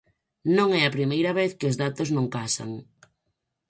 [0.57, 2.71] Non é a primeira vez que os datos non casan.